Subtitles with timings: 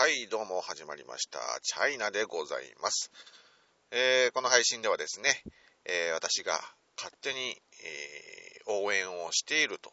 [0.00, 1.40] はい、どうも始まりました。
[1.60, 3.10] チャイナでございます。
[3.90, 5.42] えーこの配信ではですね、
[5.84, 6.52] えー私が
[6.96, 9.90] 勝手に、えー応援をしていると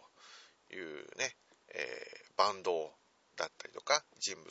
[0.71, 1.35] いうね、
[1.73, 2.71] えーバンド
[3.35, 4.45] だったりとか人物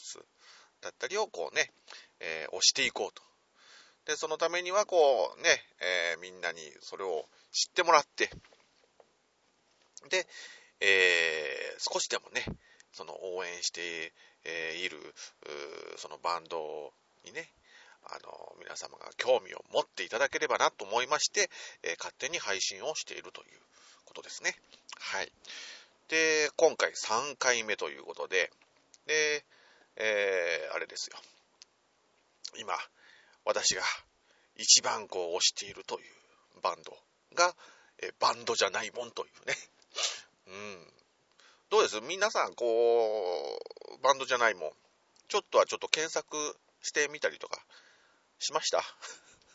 [0.82, 1.70] だったりをこうね、
[2.18, 3.22] えー推していこうと。
[4.06, 8.28] で、そのためにはこうね、えーみんなにそれを知ってもらって、
[10.10, 10.26] で、
[10.80, 12.44] えー少しでもね、
[12.92, 14.12] その応援して、
[14.44, 14.98] えーいる、
[15.96, 16.92] そのバンド
[17.24, 17.48] にね、
[18.04, 21.50] あの、皆様が興味を持っていただければなと思いまして、
[21.82, 23.48] えー勝手に配信をしているという
[24.04, 24.54] ことですね。
[24.98, 25.32] はい。
[26.08, 28.50] で、今回3回目ということで、
[29.06, 29.44] で、
[29.96, 31.18] えーあれですよ。
[32.56, 32.74] 今、
[33.44, 33.82] 私が
[34.56, 36.96] 一番こう推しているというバンド
[37.34, 37.54] が、
[37.98, 39.54] えバンドじゃないもんというね。
[40.46, 40.92] うん。
[41.70, 42.00] どうです？
[42.00, 43.58] 皆さん、こ
[43.98, 44.70] う、バンドじゃないもん。
[45.28, 46.36] ちょっとはちょっと検索
[46.82, 47.58] してみたりとか
[48.38, 48.82] しました？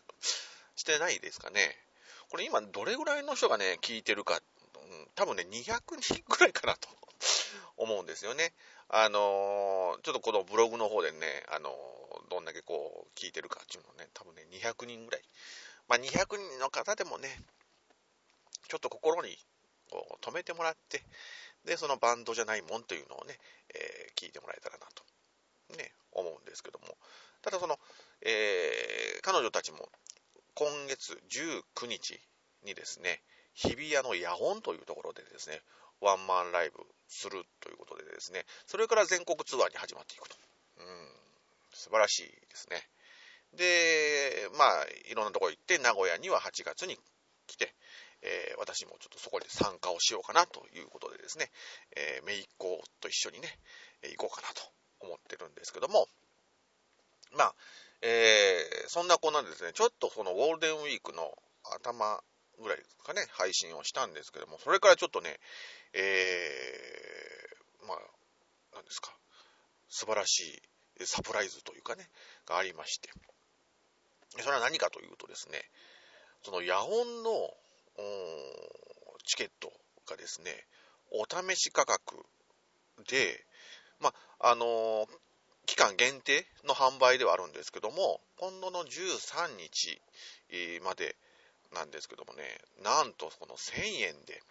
[0.75, 1.75] してないですかね？
[2.29, 4.41] これ今どれぐらいの人がね、聞いてるか、
[4.75, 6.89] うん、多分ね、200人ぐらいかなと
[7.77, 8.53] 思うんですよね。
[8.89, 15.23] あのーちょっとこのブログの方でね、あのーどんだけこう聞いてるかっていうのをね、多分ね、200人ぐらい。
[15.87, 17.41] まあ、200人の方でもね、
[18.67, 19.35] ちょっと心に
[19.89, 21.03] こう止めてもらって、
[21.65, 23.37] で、そのバンドじゃないもんというのをね、
[23.73, 26.97] えー聞いてもらえたらなと、ね、思うんですけども。
[27.41, 27.79] ただその、
[28.21, 29.89] えー彼女たちも
[30.55, 32.19] 今月19日
[32.65, 33.21] にですね、
[33.53, 35.61] 日比谷の野音というところでですね、
[36.01, 40.35] ワンマンライブするということでですね、それから全国ツアーに始まっていくと。
[40.79, 40.85] うん、
[41.73, 42.87] 素晴らしいですね。
[43.53, 46.97] で、まあ、いろんなところ行って、名古屋には8月に
[47.47, 47.73] 来て、
[48.21, 51.49] えー私もちょっとそこで参加をしようかなということでですね、
[51.95, 53.47] えー、めいっ子と一緒にね、
[54.03, 54.61] え行こうかなと
[54.99, 56.07] 思ってるんですけども、
[57.35, 57.55] まあ、
[58.01, 61.31] えーそんなこんなでですね、ちょっとそのゴールデンウィークの
[61.63, 62.21] 頭
[62.59, 65.39] ぐらいですかね、配信をしたんですけども、それからちょっとね、
[65.93, 69.15] えーまあ、なんですか、
[69.87, 70.61] 素晴らし
[70.99, 72.09] いサプライズというかね、
[72.45, 73.09] がありまして、
[74.37, 75.63] それは何かというとですね、
[76.43, 77.31] その野音の
[79.25, 79.71] チケット
[80.07, 80.51] がですね、
[81.11, 82.17] お試し価格
[83.09, 83.45] で、
[83.99, 85.07] まあ、のー
[85.65, 90.01] 期間限定の販売ではあるんですけども、今度の13日
[90.83, 91.15] まで
[91.75, 92.41] なんですけどもね、
[92.83, 94.41] なんとこの1000円で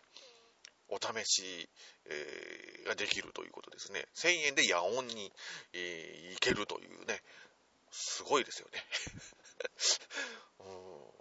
[0.89, 1.69] お試し、
[2.07, 4.07] えーができるということですね。
[4.15, 5.33] 1000円で野音に、
[5.73, 7.21] えー行けるというね、
[7.91, 8.85] すごいですよね。
[10.61, 11.19] うん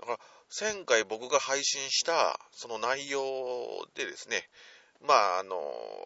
[0.00, 0.18] だから、
[0.58, 3.20] 前回僕が配信したその内容
[3.94, 4.48] でですね、
[5.06, 5.56] まあ、あの、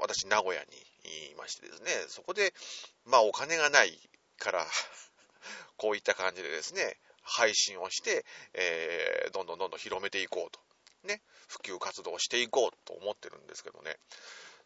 [0.02, 2.52] 私、名古屋にいましてですね、そこで、
[3.06, 3.98] まあ、お金がない
[4.38, 4.66] から、
[5.76, 10.60] こういった感じでですね、配信をして、えーどんどんどんどん広めていこうと。
[11.04, 13.98] ね、普及活動をしていこうと思ってるんですけどね、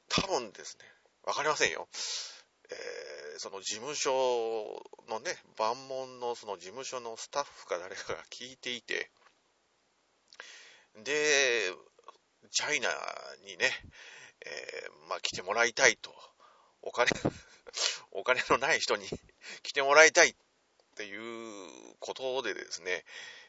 [0.08, 0.84] 多分ですね、
[1.22, 1.88] わかりませんよ。
[2.70, 9.12] えーその事務所のね、万門のその事務所のスタッフか誰かが聞いていて、
[11.04, 11.72] で、
[12.50, 12.88] チャイナ
[13.44, 13.70] にね、
[14.44, 16.14] えーまあ来てもらいたいと、
[16.82, 17.10] お金、
[18.12, 19.08] お金のない人に
[19.62, 20.34] 来てもらいたいっ
[20.96, 23.04] ていうことでですね、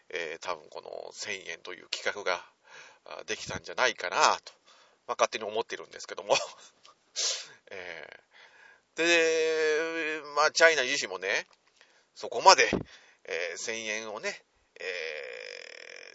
[0.10, 2.44] えー多分この1000円という企画が
[3.26, 4.54] できたんじゃないかなと、
[5.08, 6.36] まあ、勝手に思ってるんですけども、
[7.72, 8.30] えー
[8.96, 11.48] で、まあ、チャイナ自身もね、
[12.16, 12.70] そこまで、
[13.26, 14.44] えー1000円をね、
[14.80, 15.59] え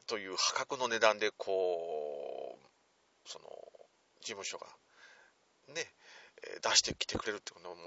[0.06, 3.47] という破格の値段で、こう、その、
[4.20, 4.66] 事務所が、
[5.75, 5.87] ね、
[6.62, 7.84] 出してきてくれるってことはもう、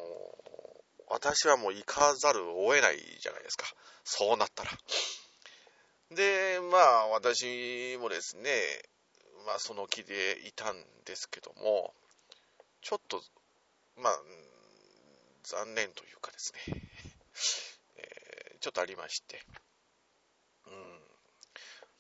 [1.10, 3.66] 私はもう行かざるを得ないじゃないですか。
[4.04, 4.72] そうなったら。
[6.12, 8.52] で、まあ、私もですね、
[9.46, 11.94] まあ、その気でいたんですけども、
[12.82, 13.22] ちょっと、
[13.98, 14.20] まあ、
[15.44, 16.82] 残念というかですね、
[17.98, 18.28] えー
[18.60, 19.40] ちょっとありまして、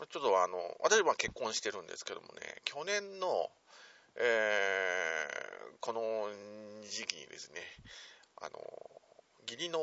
[0.05, 3.49] ちょっとあの、私は結婚してるんですけどもね、去年の、
[4.17, 5.47] えー
[5.81, 6.01] この
[6.89, 7.61] 時期にですね、
[8.37, 8.59] あの、
[9.49, 9.79] 義理の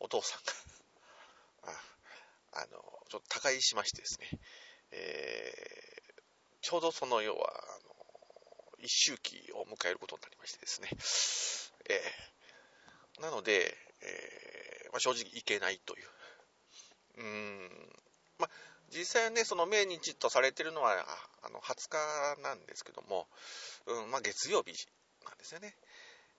[0.00, 0.42] お父さん
[1.66, 1.72] が、
[2.52, 4.30] あの、ちょっと他界しましてですね、
[4.92, 6.02] えー
[6.62, 7.96] ちょうどその要は、あの、
[8.78, 10.88] 一周期を迎えることになりましてですね、
[11.88, 16.08] えーなので、えーまあ、正直いけないという。
[17.18, 17.92] うーん。
[18.38, 18.50] まあ、
[18.92, 20.92] 実際はね、その命日とされてるのは、
[21.42, 21.88] あの、20
[22.36, 23.26] 日なんですけども、
[23.86, 24.72] うん、まあ、月曜日
[25.24, 25.74] なんですよね。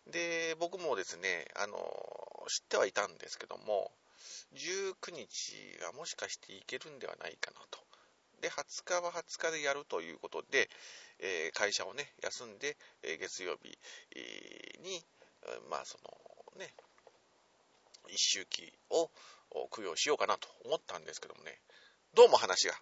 [0.08, 1.76] で、僕もですね、あの、
[2.48, 3.92] 知ってはいたんですけども、
[4.54, 7.80] 19日はもしかしていけるんではないかなと。
[8.42, 10.70] で、20日は20日でやるということで、
[11.20, 13.70] えー、会社をね、休んで、えー、月曜日
[14.84, 15.02] に、
[15.70, 16.74] まあ、そのね、
[18.10, 19.10] 一周期を
[19.72, 21.58] 供養しようかなと思ったんですけどもね、
[22.16, 22.76] どうも話が、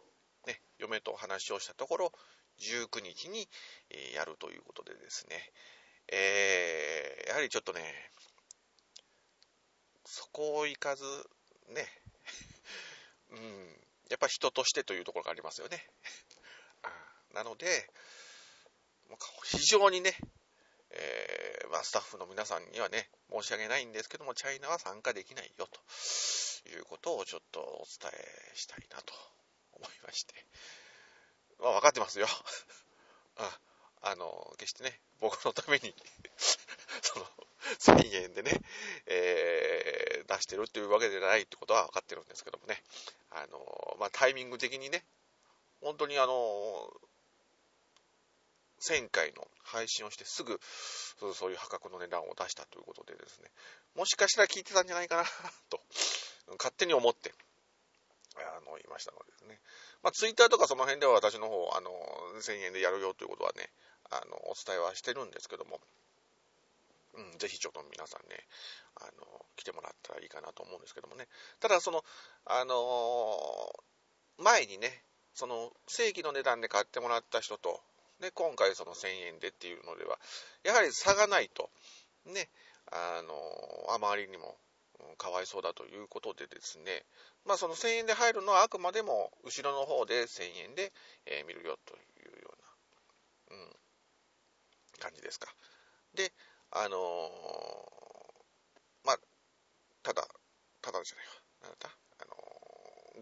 [0.46, 2.12] ね、嫁と話をしたところ、
[2.60, 3.48] 19日に、
[3.90, 5.38] え、やるということでですね、
[6.12, 7.82] えー、やはりちょっとね、
[10.04, 11.06] そこを行かず、
[11.70, 11.88] ね、
[13.32, 15.90] うん、やっぱ人としてというところがありますよね。
[17.34, 17.90] なので、
[19.46, 20.18] 非常にね、
[20.94, 29.14] えー、まあ、スタッフの皆さんにはね、申し訳ないんですけども、チャイナは参加できないよということをちょっとお伝えしたいなと
[29.74, 30.34] 思いまして。
[31.60, 32.28] まあ、分かってますよ。
[33.38, 33.60] あ
[34.04, 35.96] あの、決してね、僕のために
[37.02, 37.26] その、
[37.80, 38.60] 1000円でね、
[39.06, 42.84] えー、出してるっていうわけではないってことは分かってるんですけどもね、
[43.30, 45.06] あの、まあ、タイミング的にね、
[45.82, 46.92] 本当にあの、
[48.82, 50.60] 1000回の配信をしてすぐ
[51.34, 53.50] そういう破格の値段を出したということでですね、
[53.96, 55.24] もしかしたら聞いてたんじゃないかな
[55.70, 55.80] と、
[56.58, 57.34] 勝手に思って、
[58.36, 59.60] あの、言いましたのでですね。
[60.02, 61.92] まあ、ツイッターとかその辺では私の方、あの、
[62.42, 63.70] 1000円でやるよということはね、
[64.10, 65.80] あの、お伝えはしてるんですけども、
[67.14, 68.48] うん、ぜひちょっと皆さんね、
[68.96, 71.28] あの、来てもらったらいいかなと思うんですけどもね。
[71.60, 72.04] ただ、その、
[72.46, 77.82] あのー、前にね、その、正規の値段で買ってもらった人と、
[78.22, 80.20] で、今回その1000円でっていうのでは、
[80.64, 81.70] やはり差がないと、
[82.26, 82.50] ね、
[82.92, 84.58] あの、あまりにも、
[85.18, 87.04] かわいそうだということでですね、
[87.46, 90.94] まあその1000円で入るのはあくまでも後ろの方で1000円で、
[91.26, 92.54] えー、見るよというよ
[93.50, 93.72] うな、うん、
[95.00, 95.54] 感じですか。
[96.14, 96.32] で、
[96.72, 97.00] あのー、
[99.06, 99.20] まあ、
[100.04, 100.28] ただ、
[100.82, 101.41] ただじゃないわ。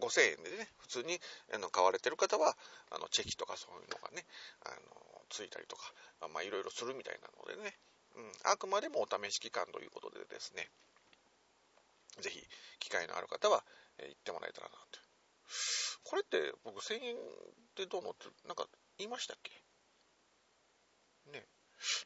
[0.00, 1.20] 5000円でね、普通に
[1.54, 2.56] あの買われてる方は、
[2.90, 4.24] あの、チェキとかそういうのがね、
[4.64, 5.92] あのついたりとか、
[6.32, 7.78] まあ、いろいろするみたいなのでね、
[8.16, 10.68] うん、あくまでもお試し期間ということでですね、
[12.20, 12.42] ぜひ、
[12.80, 13.62] 機会のある方は、
[13.98, 14.98] えー、行ってもらえたらなと。
[16.04, 17.18] これって僕1000円っ
[17.76, 18.66] てどうのって、なんか
[18.98, 19.52] 言いましたっけ？
[21.32, 21.46] ね。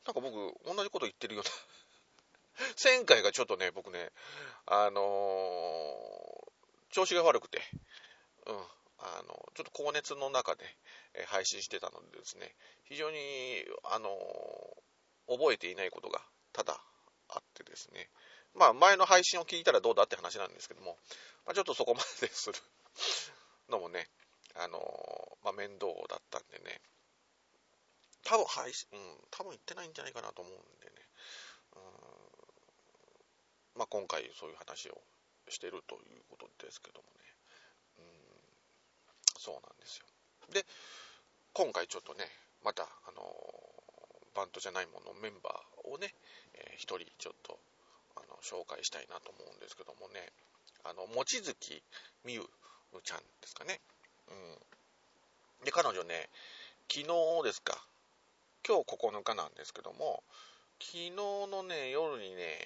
[0.05, 0.35] なんか僕、
[0.67, 1.51] 同じこと言ってるような。
[2.83, 4.11] 前回がちょっとね、僕ね、
[4.67, 5.01] あの、
[6.95, 7.59] 調子が悪くて、
[8.47, 10.63] うん、あの、ちょっと高熱の中で、
[11.15, 12.55] え配信してたのでですね、
[12.85, 13.19] 非常に、
[13.83, 14.09] あの、
[15.27, 16.21] 覚えていないことが
[16.53, 16.79] 多々
[17.31, 18.09] あってですね、
[18.55, 20.97] まあ前の配信を聞いたらどうだって話なんですけども、
[21.45, 22.59] まあ、ちょっとそこまでする
[23.69, 24.09] のもね、
[24.55, 24.79] あの、
[25.43, 26.81] まあ面倒だったんでね、
[28.23, 31.09] 多分配信、うん、多分行ってないんじゃないかなと思うんでね、
[31.75, 31.83] うん。
[33.75, 35.03] まあ、今回そういう話を
[35.53, 37.25] してるということですけどもね、
[37.99, 40.07] うん、そうなんですよ。
[40.53, 40.65] で、
[41.53, 42.25] 今回ちょっとね、
[42.65, 43.23] また、あの
[44.35, 46.13] バンドじゃないものメンバーをね、
[46.55, 47.59] えー、一人ちょっと、
[48.17, 50.33] あの、紹介したいなと思うんですけどもね、
[50.83, 51.83] あの、望月
[52.25, 52.43] 美優
[53.03, 53.81] ちゃんですかね。
[54.29, 55.65] うん。
[55.65, 56.29] で、彼女ね、
[56.91, 57.87] 昨日ですか、
[58.67, 60.23] 今日9日なんですけども、
[60.81, 62.59] 昨日のね、夜にね、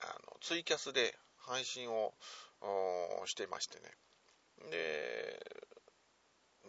[0.00, 1.16] あの、ツイキャスで
[1.46, 2.14] 配信を
[3.26, 3.90] してましてね。
[4.70, 5.44] で、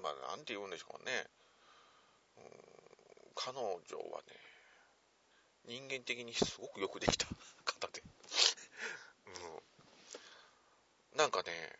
[0.01, 1.12] まあ、なんて言うんでしょうね。
[2.38, 2.44] うん、
[3.36, 3.70] 彼女
[4.12, 4.36] はね、
[5.67, 7.27] 人間的にすごくよくできた
[7.65, 8.03] 方で。
[11.13, 11.74] うん、なんかね、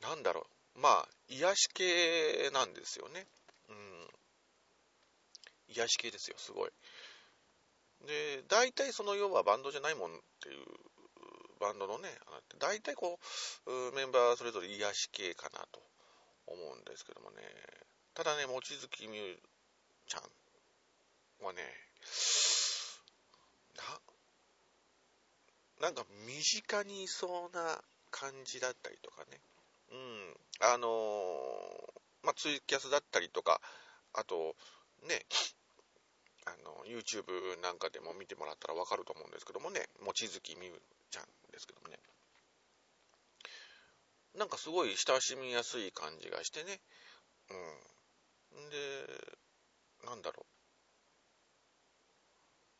[0.00, 0.80] なんだろう。
[0.80, 3.26] まあ、癒し系なんですよね。
[3.68, 4.08] うん。
[5.68, 6.70] 癒し系ですよ、すごい。
[8.06, 10.66] で、大体その要はバンドじゃないもんっていう
[11.58, 12.08] バンドのね、
[12.58, 13.18] 大体こ
[13.66, 15.82] う、メンバーそれぞれ癒し系かなと
[16.46, 17.36] 思うんですけどもね、
[18.14, 19.38] ただね、望月美優
[20.06, 20.22] ちゃん
[21.44, 21.62] はね、
[25.80, 29.40] な、なんか身近にいそうな感じだったりとかね、
[29.92, 30.90] うん、あのー、
[32.24, 33.60] まあ、ツイキャスだったりとか、
[34.14, 34.56] あと、
[35.06, 35.24] ね、
[36.44, 41.24] あの、YouTube なんかでも見てもらったらわかると思うんですけどもね、望月美優ちゃん
[41.58, 41.98] ですけどもね。
[44.34, 46.80] なんかすごい親しみやすい感じがしてね。
[47.50, 47.54] う
[48.62, 48.70] ん。
[48.70, 48.76] で、
[50.06, 50.46] なんだろ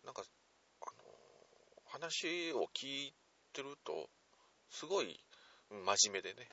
[0.03, 0.07] う。
[0.07, 0.23] なんか、
[0.83, 0.93] あの、
[1.87, 3.15] 話を聞い
[3.53, 4.09] てると、
[4.71, 5.19] すごい
[5.71, 6.49] 真面目でね。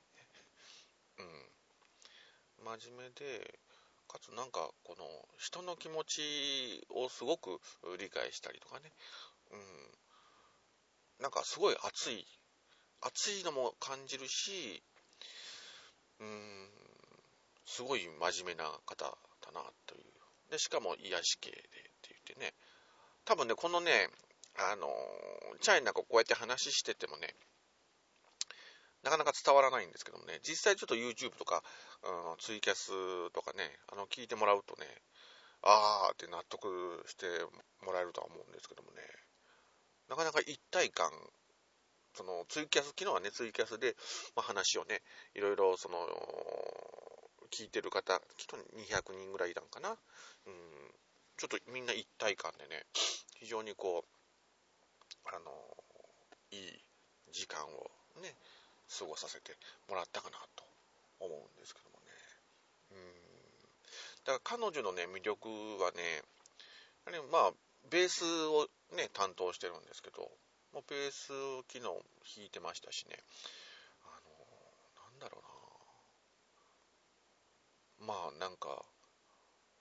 [1.21, 2.75] うん。
[2.79, 3.59] 真面目で、
[4.07, 5.05] かつなんかこの
[5.37, 7.59] 人の気持ちをすごく
[7.99, 8.91] 理解したりとかね、
[9.51, 9.59] うん、
[11.19, 12.25] なんかすごい熱い
[13.01, 14.81] 熱いのも感じるし、
[16.19, 16.69] うーん、
[17.65, 20.03] すごい真面目な方だなという。
[20.49, 21.71] で、しかも癒し系でって
[22.09, 22.53] 言ってね、
[23.25, 24.09] 多分ね、このね、
[24.57, 24.87] あの、
[25.61, 27.35] チャイナがこうやって話しててもね、
[29.03, 31.61] なかなか伝わらないんですけどもね、実際ちょっと YouTube とか、
[32.31, 32.89] うん、ツイキャス
[33.33, 34.87] とかね、あの、聞いてもらうとね、
[35.61, 37.27] あーって納得して
[37.85, 39.01] もらえるとは思うんですけどもね、
[40.09, 41.09] なかなか一体感、
[42.13, 43.95] そのツイキャス、昨日はね、ツイキャスで、
[44.35, 45.01] まあ、話をね、
[45.33, 45.97] いろいろその、
[47.51, 49.89] 聞いてる方、きっと200人ぐらいいたんかな。
[49.89, 50.53] うん、
[51.37, 52.85] ちょっとみんな一体感でね、
[53.39, 55.51] 非常にこう、あの、
[56.51, 56.83] いい
[57.31, 58.35] 時間をね、
[58.99, 59.57] 過ごさせて
[59.89, 60.63] もらったかなと
[61.19, 62.05] 思うんですけどもね。
[62.91, 63.25] うん。
[64.25, 65.49] だから彼女のね、魅力
[65.81, 66.23] はね、
[67.05, 67.53] あれまあ、
[67.89, 70.29] ベースをね、担当してるんですけど、
[70.73, 71.33] もうベース
[71.71, 72.03] 昨日弾
[72.45, 73.23] いてましたしね、
[74.03, 74.29] あの、
[75.11, 75.41] なんだろう
[78.05, 78.85] なまあなんか、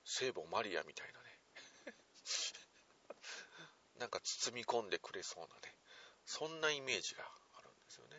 [0.05, 1.39] 聖母マリアみたいなね
[3.99, 5.77] なんか包み込んでくれそうなね、
[6.25, 8.17] そんなイメージがあるんですよね。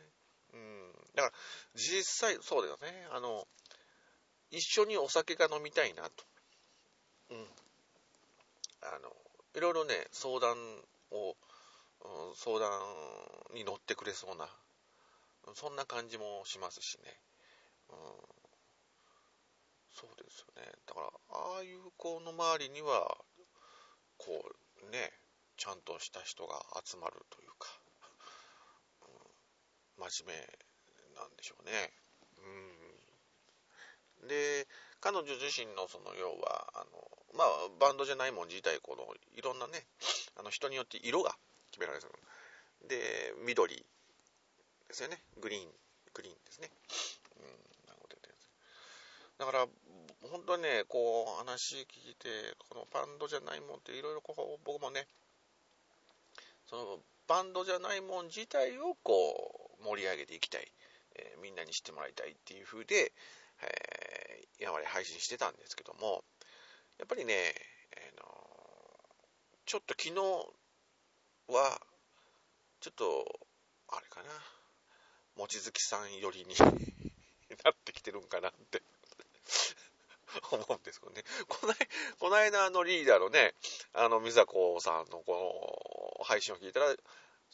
[0.54, 0.94] うん。
[1.16, 1.34] だから、
[1.76, 3.08] 実際、そうだよね。
[3.12, 3.48] あの、
[4.52, 6.26] 一緒にお酒が飲みたいなと。
[7.30, 7.48] うん。
[8.82, 9.25] あの、
[9.56, 10.58] いろいろね、相談
[11.12, 11.36] を、
[12.36, 12.72] 相談
[13.54, 14.50] に乗ってくれそうな、
[15.54, 17.20] そんな感じもしますしね。
[17.90, 17.98] うん、
[19.92, 20.72] そうですよね。
[20.86, 23.18] だから、ああいう子の周りには、
[24.18, 24.44] こ
[24.84, 25.14] う、ね、
[25.56, 27.70] ちゃんとした人が集まるというか、
[29.98, 31.94] うん、真面目なんでしょうね。
[34.22, 34.68] うん、で、
[35.00, 37.48] 彼女自身のその要は、あの、まあ、
[37.80, 39.04] バンドじゃないもん自体、この、
[39.36, 39.86] いろんなね、
[40.36, 41.36] あの、人によって色が
[41.72, 42.14] 決められてる。
[42.88, 45.22] で、緑ですよね。
[45.42, 45.72] グリーン、
[46.14, 46.70] グリーンですね。
[47.38, 47.76] うん、
[49.38, 49.68] だから、
[50.32, 55.08] 本当にね、こう、話聞いて、このバンドじゃないもんっていろいろこう、僕もね、
[56.68, 60.72] その、バンドじゃないもん自体をこう、盛り上げていきたい。
[61.18, 63.14] えー、みんなに知ってもらいたいっていう風で、
[63.62, 66.24] えー、今まで配信してたんですけども、
[66.98, 68.26] やっぱりね、えー、の
[69.66, 71.82] ちょっと昨日は、
[72.80, 73.40] ちょっと、
[73.90, 74.30] あれかな、
[75.38, 76.56] 望月さん寄りに
[77.64, 78.82] なってきてるんかなって
[80.52, 81.24] 思うんですけどね。
[81.48, 81.78] こない、
[82.20, 83.54] この間のリーダーのね、
[83.94, 87.00] あの、美佐子さんのこの配信を聞いたら、ち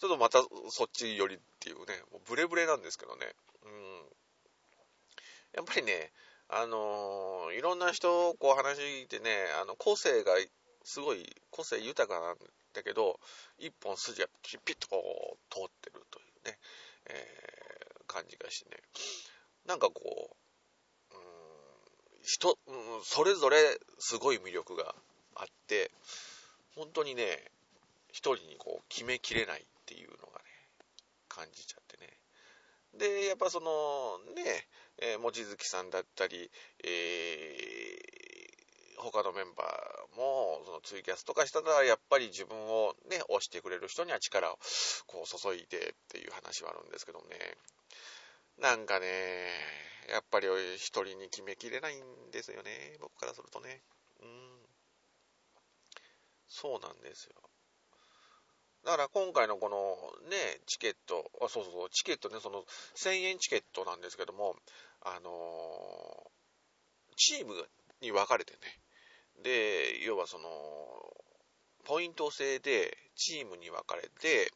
[0.04, 3.36] ょっとまたそっち寄りっていうね、もうブレブレなんですけどね。
[3.64, 4.16] うん。
[5.54, 6.12] やっぱりね、
[6.54, 9.30] あのー、いろんな人こう話してね、
[9.62, 10.34] あの個性が
[10.84, 12.36] すごい個性豊かなん
[12.74, 13.20] だけど、
[13.58, 16.58] 一本筋がピッピッとこう通ってるというね、
[17.08, 18.78] えー、感じがしてね、
[19.66, 21.22] なんかこう、うん、
[22.22, 23.58] 人、うん、それぞれ
[24.00, 24.94] すごい魅力が
[25.36, 25.92] あって、
[26.76, 27.40] 本当にね、
[28.10, 30.46] 一人にこう決めきれないっていうのがね、
[31.30, 32.12] 感じちゃってね。
[32.98, 34.68] で、やっぱそのね、
[35.02, 36.50] えー、望月さんだったり、
[36.84, 44.60] えー、他のメンバーも、そのツイキャスとかしたら、やっぱり自分をね、押してくれる人には力を
[45.08, 47.58] こう注いでっていう話はあるんですけどね。
[48.60, 49.08] なんかね、
[50.10, 53.82] やっぱり一人に決めきれないんですよね、僕からするとね。
[54.22, 54.52] うん。
[56.48, 57.51] そうなんですよ。
[58.86, 59.78] だから今回のこの
[60.30, 62.64] ね、チケット、あ、そうそうそう、チケットね、その
[62.96, 64.56] 1000円チケットなんですけども、
[65.02, 67.54] あのー、チーム
[68.02, 68.60] に分かれてね、
[69.44, 70.50] で、要はその、
[71.86, 74.52] ポイント制でチームに分かれて、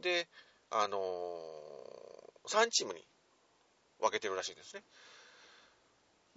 [0.00, 0.28] で、
[0.70, 3.04] あのー、3チームに
[4.00, 4.82] 分けてるらしいんですね。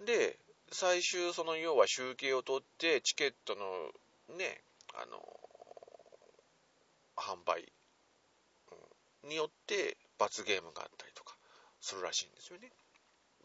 [0.04, 0.38] で、
[0.72, 4.60] 最終その要は集計を取ってチケットのね、
[4.94, 5.43] あのー
[7.16, 7.72] 販売、
[9.24, 11.36] によって罰ゲームがあったりとか
[11.80, 12.70] するらしいんですよね。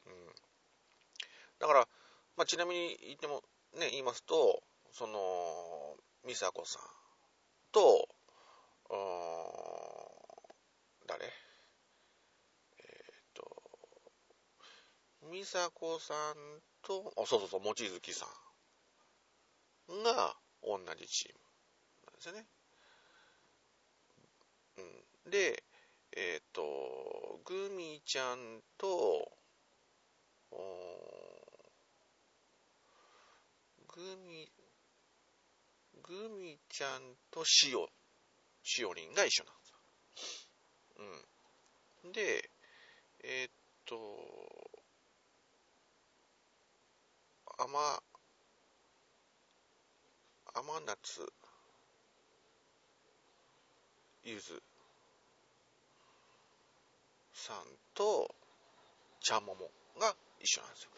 [0.06, 0.36] うん、
[1.60, 1.88] だから、
[2.36, 3.44] まあ、ちなみに言っても、
[3.78, 5.96] ね、言いますと、その、
[6.28, 6.82] 美佐子さん
[7.72, 8.10] と、
[11.08, 11.26] 誰？
[11.26, 11.30] え
[12.82, 13.44] っ、と、
[15.32, 18.26] 美佐子さんと、あ、そうそうそう、望月さ
[19.88, 21.40] んが同じチーム
[22.06, 22.46] なんですよね。
[25.30, 25.64] で、
[26.16, 29.32] えっ、ー、と、グミちゃんと、
[33.88, 34.52] グミ、
[36.02, 37.90] グミちゃんとしお、
[38.64, 40.44] しおりんが一緒なんですよ。
[42.04, 42.12] うん。
[42.12, 42.50] で、
[43.24, 43.52] えー、っ
[43.86, 43.96] と、
[47.58, 48.02] 甘、
[50.56, 51.32] 甘夏、
[54.24, 54.62] ゆず
[57.40, 57.58] さん
[57.94, 58.36] と
[59.22, 59.54] 茶桃
[60.00, 60.90] が一緒なんですよ。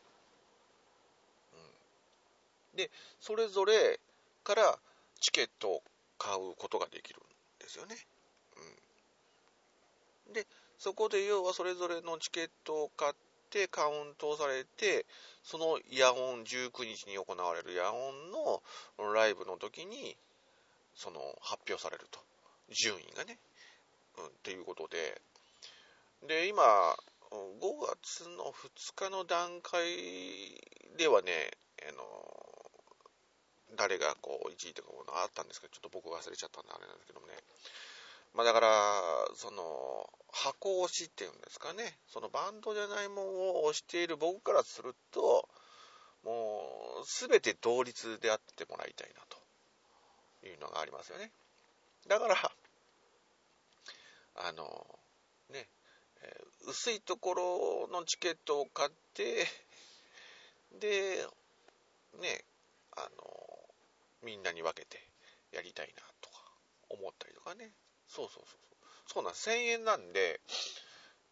[2.73, 3.99] うん、で、それぞれ
[4.43, 4.79] から
[5.19, 5.83] チケットを
[6.17, 7.23] 買うことができるん
[7.59, 7.95] ですよね。
[10.27, 13.13] うん、で、そこで要はそれぞれのチケットを買っ
[13.49, 15.05] てカウントされて、
[15.43, 18.63] その野音、19日に行われる野音の
[19.13, 20.17] ライブの時に、
[20.95, 22.19] その発表されると。
[22.69, 23.37] 順位がね。
[24.17, 25.21] うん、っていうことで。
[26.27, 26.63] で、今、
[27.31, 29.81] 5月の2日の段階
[30.97, 31.51] ではね、
[31.87, 32.03] あの、
[33.75, 37.33] 誰がこう1位とかものあったんですけど、ちょっと僕忘れちゃったんであれなんですけどもね。
[38.33, 38.69] まあだから、
[39.35, 45.49] その、箱押しっていうんですかね、そのバンドじゃないものを押している僕からすると、
[46.23, 51.31] もう、すべて同率であってもらいたいなというのがありますよね。
[52.07, 52.35] だから、
[54.35, 54.85] あの、
[55.49, 55.67] ね、
[56.67, 59.47] 薄いところのチケットを買って、
[60.79, 61.25] で、
[62.21, 62.45] ね、
[62.95, 63.09] あの、
[64.23, 64.99] みんなに分けて
[65.51, 66.35] やりたいなとか
[66.89, 67.71] 思ったりとかね。
[68.07, 68.59] そうそうそう
[69.13, 69.21] そう。
[69.21, 69.35] そうなん。
[69.35, 70.39] 1000円なんで、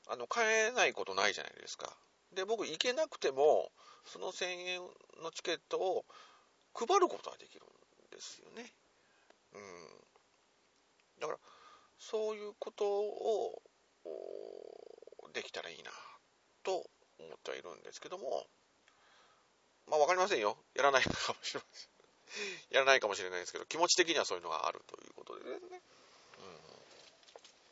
[0.07, 1.95] あの、買えないことないじゃないですか。
[2.33, 3.71] で、僕行けなくても、
[4.05, 4.81] その1000円
[5.21, 6.05] のチケットを
[6.73, 8.73] 配ることができるんですよね。
[9.53, 9.61] うん。
[11.19, 11.39] だから、
[11.99, 13.61] そういうことを
[15.33, 15.91] できたらいいな
[16.63, 16.71] と
[17.19, 18.47] 思ってはいるんですけども、
[19.87, 20.57] まあ分かりませんよ。
[20.75, 21.89] やらないかもしれません。
[22.69, 25.81] やらないかもしれないですけど、気持ち的にはそういうのがあるということでね。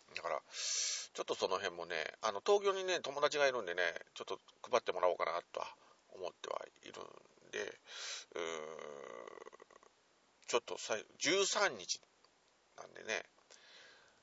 [0.10, 0.16] うん。
[0.16, 5.76] だから、ちょっとその辺もね、あの、東京にね、友達がいるんでね、ちょっと配ってもらおうかなとは
[6.10, 7.80] 思ってはいるんで、
[8.36, 9.18] うー
[10.48, 12.00] ちょっとさ13日
[12.78, 13.24] なんでね、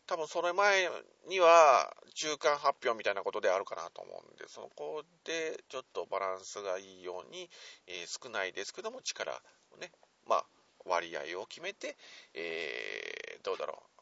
[0.07, 0.91] 多分それ前
[1.29, 7.49] には中間発表みたいなことであるかなと思うんで、そこでちょっとバランスがいいように、
[7.87, 9.33] えー、少ないですけども力
[9.73, 9.91] をね、
[10.29, 10.45] まあ、
[10.85, 11.97] 割合を決めて、
[12.35, 13.95] えー、どうだろう、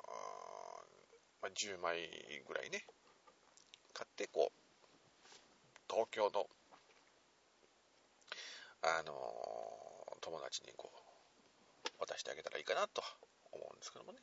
[1.43, 2.09] まあ、10枚
[2.49, 2.85] ぐらいね、
[3.95, 4.63] 買って、こう、
[5.89, 6.47] 東京の、
[8.83, 13.03] あのー、友達にこう、渡してあげたらいいかなと
[13.53, 14.19] 思うんですけどもね。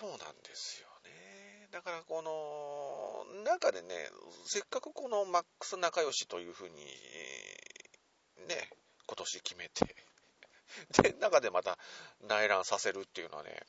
[0.00, 1.68] そうなんですよね。
[1.70, 3.88] だからこの中でね、
[4.46, 6.76] せっかくこのマックス仲良しというふうに、
[8.48, 8.70] ね、
[9.06, 9.94] 今年決めて
[11.02, 11.78] で、中でまた
[12.22, 13.60] 内覧させるっていうのはね、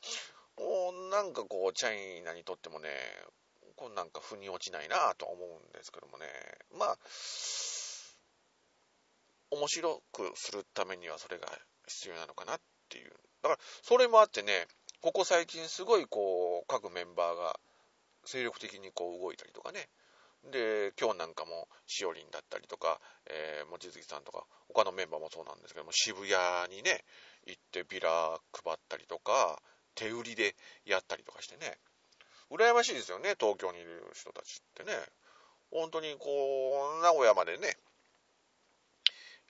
[0.56, 2.88] もうなんかこう、チャイナにとってもね、
[3.76, 6.26] こうなんか腑に落ちないなと思うんですけどもね、
[6.78, 6.98] まあ、
[9.50, 11.46] 面白くするためにはそれが
[11.86, 13.12] 必要なのかなっていう。
[13.42, 14.66] だから、それもあってね、
[15.02, 17.58] ここ最近すごいこう、各メンバーが
[18.24, 19.88] 精力的にこう動いたりとかね、
[20.52, 27.02] で、今日なんかもしおりんだったりとか、えー、望月さんとか、他のメンバーもそうなんですけども、渋谷にね、
[27.48, 29.60] 行ってビラ配ったりとか、
[29.96, 30.54] 手売りで
[30.86, 31.78] やったりとかしてね、
[32.52, 34.92] 羨ましいですよね、東京にいる人たちってね。
[35.72, 36.28] 本当にこ
[37.00, 37.76] う、名古屋までね、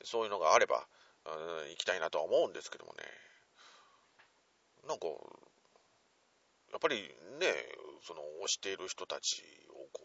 [0.03, 0.89] そういうのがあれば、
[1.27, 1.29] う
[1.67, 3.05] ん、行きたいなとは思うんですけどもね。
[4.89, 5.07] なんか、
[6.73, 6.97] やっぱり
[7.39, 7.47] ね、
[8.07, 10.03] その推している人たちをこ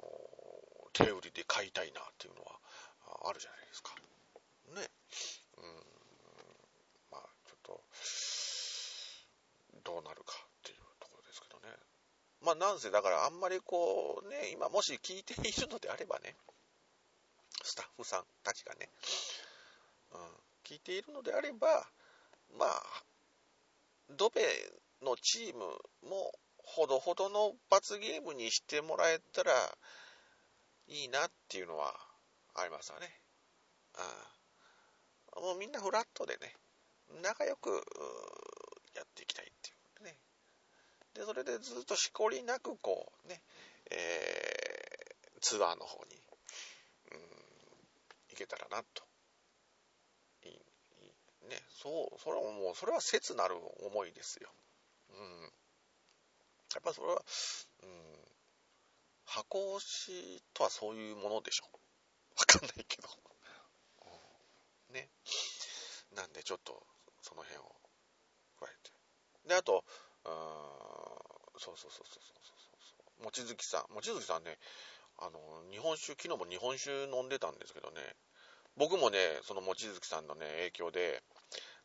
[0.00, 2.58] う、手売りで買いたいなっていうのは
[3.28, 3.94] あるじゃないですか。
[4.74, 4.90] ね。
[5.58, 5.64] うん。
[7.10, 7.80] まあ、ちょっと、
[9.84, 11.68] どうなるかっていうところですけどね。
[12.40, 16.36] まあ、なんせだからあんまりこうね、今もし聞いているのであればね、
[17.62, 18.88] スタッフさんたちがね、
[20.12, 20.20] うん、
[20.64, 21.86] 聞いているのであれば、
[22.58, 22.82] まあ、
[24.10, 24.42] ドベ
[25.02, 25.64] のチーム
[26.08, 29.52] もほどほどの罰ゲームにしてもらえたら
[30.88, 31.94] いいなっていうのは
[32.54, 33.08] ありますよね。
[35.36, 36.54] うん、もうみんなフラットでね、
[37.22, 37.70] 仲良く
[38.94, 40.18] やっていきたいっていうね。
[41.14, 43.40] で、それでずっとしこりなくこうね、
[43.90, 46.16] えー、ツアーの方に、
[47.12, 47.18] うん、
[48.30, 49.05] 行けたらなと。
[51.48, 54.50] ね、そう、それはもう、それは切なる思いですよ。
[55.10, 55.42] うん。
[56.74, 57.22] やっぱそれは、
[57.82, 57.90] うん、
[59.24, 61.64] 箱押しとはそういうものでしょ。
[62.36, 63.08] わかんないけど。
[64.88, 65.08] うん、ね。
[66.14, 66.86] なんでちょっと、
[67.22, 67.76] その辺を
[68.60, 68.92] 加えて。
[69.48, 69.84] で、あと、
[70.24, 70.32] うん、
[71.58, 74.58] そうそうそうそうそうそう望月さん、望月さんね、
[75.18, 78.00] あの、日本酒、昨日も日本酒飲んでたんですけどね、
[78.76, 81.22] 僕もね、その望月さんのね、影響で、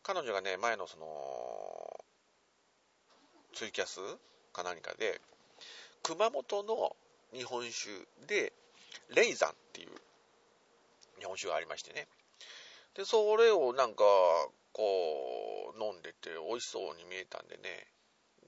[0.03, 1.05] 彼女がね、前のその、
[3.53, 3.99] ツイキャス？
[4.53, 5.21] か何かで、
[6.03, 6.95] 熊本の
[7.33, 7.89] 日本酒
[8.27, 8.53] で、
[9.13, 9.89] レイザンっていう
[11.19, 12.07] 日本酒がありましてね。
[12.95, 14.03] で、それをなんか、
[14.73, 17.87] こう、飲んでて美味しそうに見えたんでね。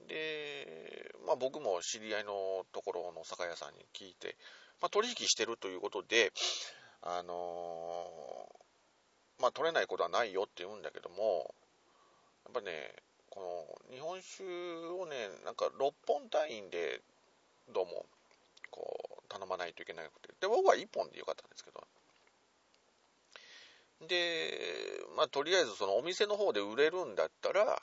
[0.08, 4.36] で、まあ僕も知り合いのところの酒屋さんに聞いて、
[4.80, 6.32] まあ取引してるということで、
[7.02, 8.50] あの、
[9.40, 11.54] まあ取れないことはないよって言うんだけども、
[12.44, 12.94] やっぱね、
[13.30, 13.40] こ
[13.90, 17.00] の日本酒をね、なんか6本単位で
[17.72, 18.06] どうも
[18.70, 21.82] こう頼まないといけなくて、で僕は1本でよかったんですけど、
[24.06, 24.50] で、
[25.16, 27.82] まあ、とりあえずそのお店の方で売れるんだったら、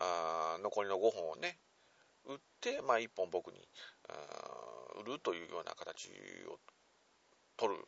[0.00, 1.58] あ残りの5本をね、
[2.26, 3.58] 売って、まあ、1本僕に
[5.00, 6.08] 売るというような形
[6.48, 6.58] を
[7.56, 7.80] 取る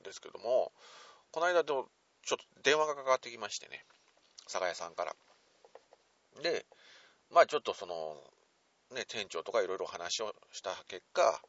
[0.00, 0.72] んですけども、
[1.30, 1.88] この間と
[2.28, 3.82] ちょっと電話がかかってきましてね、
[4.48, 5.16] 酒屋さんから。
[6.42, 6.66] で、
[7.32, 8.16] まあちょっとその、
[8.94, 11.40] ね、店長とかいろいろ話をした結果、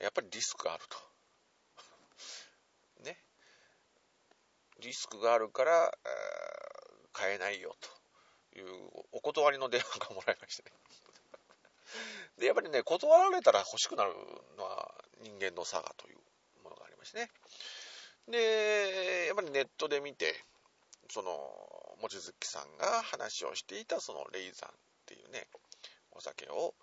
[0.00, 0.96] やっぱりリスクがあると。
[3.04, 3.18] ね。
[4.78, 5.92] リスクがあるから、
[7.12, 7.74] 買えないよ
[8.54, 8.68] という
[9.10, 10.70] お断りの電話がもらいましてね。
[12.38, 14.12] で、やっぱりね、断られたら欲しくなる
[14.56, 16.18] のは人間の差がという
[16.62, 17.28] ものがありましてね。
[18.30, 20.34] で、やっぱりネットで見て、
[21.10, 21.30] その、
[22.00, 24.72] 望月さんが話をしていたそのレイザンっ
[25.06, 25.48] ていうね、
[26.12, 26.74] お酒を、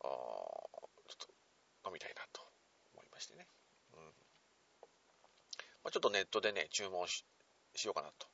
[0.00, 2.42] ちょっと飲みたいなと
[2.94, 3.46] 思いましてね。
[3.94, 4.04] うん。
[5.84, 7.24] まあ、ちょっとネットでね、注文し
[7.74, 8.26] しようかなと。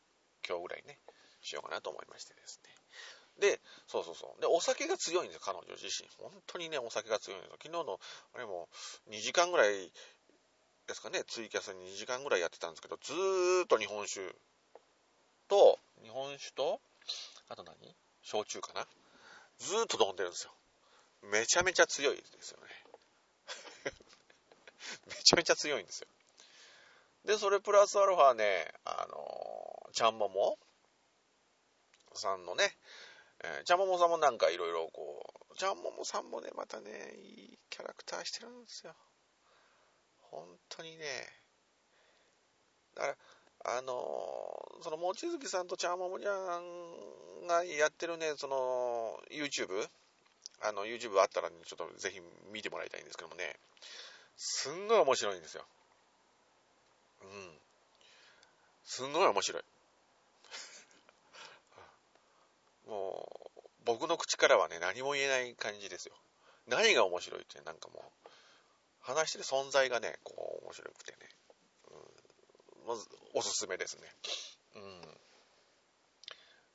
[0.46, 0.98] 今日ぐらいね、
[1.40, 2.74] しようかなと思いましてですね。
[3.38, 4.40] で、そうそうそう。
[4.40, 6.08] で、お酒が強いんですよ、彼女自身。
[6.18, 7.58] 本当にね、お酒が強いんですよ。
[7.62, 8.00] 昨日の、
[8.34, 8.68] あれも、
[9.10, 9.92] 2時間ぐらい
[10.88, 14.34] ですかね、ツイキャス2時間ぐらいやってたんですけど、ずーっと日本酒
[15.46, 16.80] と、日本酒と、
[17.50, 17.74] あと何？
[18.22, 18.86] 焼酎かな？
[19.58, 20.50] ずーっと飲んでるんですよ。
[21.30, 22.68] めちゃめちゃ強いですよね。
[25.08, 26.08] めちゃめちゃ強いんですよ。
[27.26, 30.58] で、それプラスアルファね、あの、ちゃんもも
[32.14, 32.74] さんのね、
[33.44, 38.94] えー、ちゃんももさんもなんかいろいろこう、ちゃんももさんもね、またね、いいキャラクターしてるんですよ。
[40.30, 41.04] 本当にね。
[42.94, 43.16] だから、
[43.76, 49.88] あのー、その、望月さんとちゃんももちゃんがやってるね、その、YouTube、
[50.62, 52.20] あの、YouTube あったら、ね、ちょっとぜひ
[52.52, 53.56] 見てもらいたいんですけどもね、
[54.36, 55.64] すんごい面白いんですよ。
[57.22, 57.58] うん。
[58.84, 59.62] すんごい面白い。
[62.88, 66.14] もう、僕の口からはね、何も言えない感じですよ。
[66.66, 68.27] 何が面白いって、なんかもう、
[69.08, 71.18] 話してる存在がね、こう、面白くてね。
[72.84, 74.02] うん、まず、おすすめですね。
[74.76, 75.00] うん。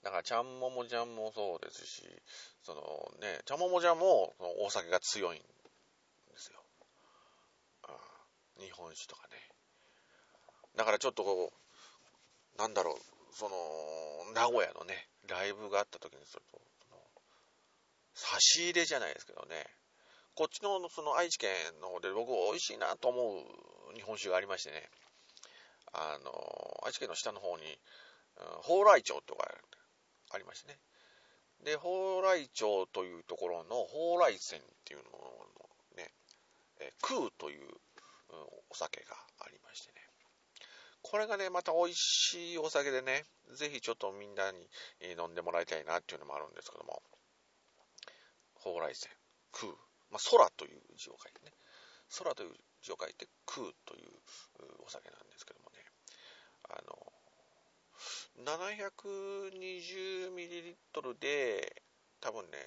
[0.01, 2.01] だから、ちゃんももちゃんもそうですし、
[2.63, 2.81] その
[3.21, 4.33] ね、ちゃんももちゃんも、
[4.65, 5.45] お酒が強いんで
[6.37, 6.59] すよ。
[8.59, 9.37] 日本酒とかね。
[10.75, 16.61] だからちょっとこう、なんだろう、その、名古屋のね、ライブがあった時にすると、
[18.15, 19.65] 差し入れじゃないですけどね、
[20.35, 24.89] こっちのその愛知県の方で僕美味しいなと思う日本酒がありましてね、
[25.93, 26.31] あの、
[26.85, 27.63] 愛知県の下の方に、
[28.63, 29.47] 蓬莱町とか
[30.31, 30.79] ありましてね。
[31.63, 36.11] で、蓬莱町というところの蓬莱泉っていうののね、
[36.79, 37.67] え空という、
[38.71, 39.15] お酒が
[39.45, 40.01] ありましてね。
[41.03, 44.57] これがね、また美味しいお酒でね、ぜひちょっとみんなに
[45.01, 47.03] 飲んでもらいたいなっていうのもあるんですけども、
[48.55, 49.13] 蓬莱泉、
[49.51, 49.73] 空、
[50.13, 51.51] まあ、空という字を書いてね、
[52.21, 52.51] 空という
[52.83, 54.11] 字を書いて空という
[54.85, 55.83] お酒なんですけどもね、
[56.69, 56.93] あの、
[58.45, 61.81] 720ml で、
[62.21, 62.57] 多分ね、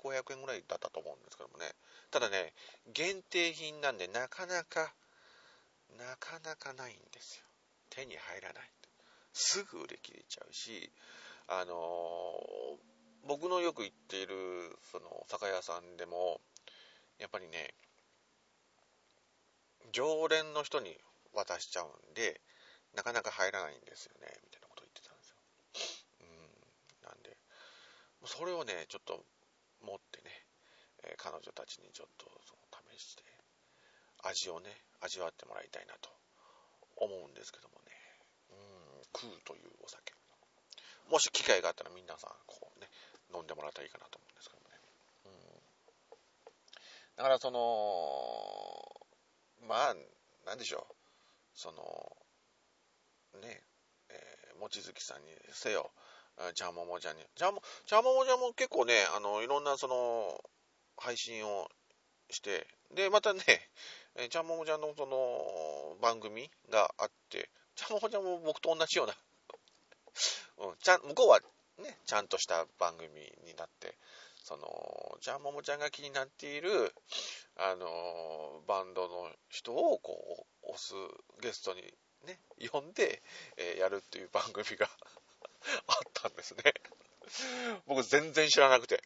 [0.00, 1.74] 3500円ぐらいだったと思うんですけどもね、
[2.10, 2.54] ただね、
[2.94, 4.94] 限定品なんでなかなか
[5.98, 7.44] なかなかないんですよ。
[7.90, 8.70] 手に入らない。
[9.34, 10.92] すぐ売り切れちゃうし、
[11.48, 11.74] あの、
[13.26, 14.34] 僕のよく行っている、
[14.92, 16.40] その、酒屋さんでも、
[17.18, 17.74] やっぱりね、
[19.92, 20.96] 常連の人に
[21.32, 22.40] 渡しちゃうんで、
[22.94, 25.36] なかなか入らないんですよね、みたいなことを言ってたんですよ。
[26.20, 27.36] うん、なんで、
[28.26, 29.24] それをね、ちょっと
[29.80, 30.30] 持ってね、
[31.04, 32.62] え、彼女たちにちょっとその
[32.96, 33.22] 試して、
[34.22, 36.10] 味をね、味わってもらいたいなと
[36.96, 37.92] 思うんですけどもね。
[38.50, 40.12] うん、空というお酒。
[41.10, 42.63] もし機会があったら皆さん、こ、
[43.34, 44.74] 飲んでもらったらいいかなと思うんですけどもね。
[47.16, 47.58] だからその、
[49.68, 49.94] まあ、
[50.46, 50.94] なんでしょう。
[51.54, 51.80] その、
[53.40, 53.62] ね、
[54.10, 55.90] えー、望月さんにせよ、
[56.54, 57.24] ちゃんももちゃんに。
[57.36, 60.40] ちゃんも、ちゃんももちゃんも結構ね、あの、いろんなその、
[60.96, 61.68] 配信を
[62.30, 63.42] して、で、またね、
[64.16, 69.14] えちゃんももちゃんのその、番組があって、ちゃんももちゃんも僕と同じような
[70.58, 71.40] うん、ちゃん、向こうは
[71.78, 73.08] ね、ちゃんとした番組
[73.46, 73.96] になって、
[74.42, 76.94] その、ちゃんももちゃんが気になっている、
[77.56, 80.94] あの、バンドの人をこう、押す
[81.40, 81.82] ゲストに
[82.26, 82.38] ね、
[82.72, 83.22] 呼んで、
[83.56, 84.88] えー、やるっていう番組が
[85.86, 86.62] あったんですね
[87.86, 89.02] 僕全然知らなくて。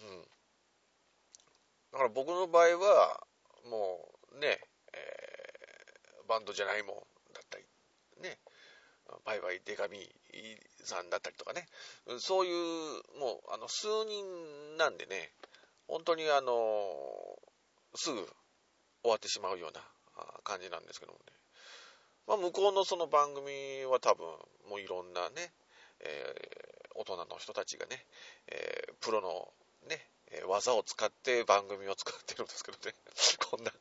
[0.00, 0.22] うん。
[1.92, 3.26] だから僕の場合は、
[3.64, 4.60] もうね、
[4.92, 7.64] えー、バンドじゃないもんだったり、
[8.18, 8.38] ね、
[9.24, 10.14] バイバイデカミ
[10.84, 11.66] さんだったりとかね、
[12.18, 12.54] そういう、
[13.18, 15.32] もう、あの、数人なんでね、
[15.86, 16.52] 本当にあの、
[17.94, 18.16] すぐ
[19.02, 19.80] 終わってしまうような
[20.44, 21.24] 感じなんですけどもね。
[22.26, 24.26] まあ、向こうのその番組は多分、
[24.68, 25.52] もういろんなね、
[26.00, 28.04] えー、大人の人たちがね、
[28.48, 29.48] えー、プロの
[29.88, 32.94] ね、え技を使って番組を作ってるんですけどね。
[33.50, 33.72] こんな、